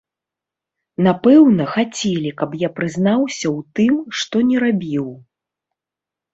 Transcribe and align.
Напэўна, 1.07 1.67
хацелі, 1.73 2.31
каб 2.41 2.57
я 2.63 2.69
прызнаўся 2.79 3.47
ў 3.55 3.59
тым, 3.79 3.95
што 4.23 4.35
не 4.51 4.57
рабіў. 4.67 5.07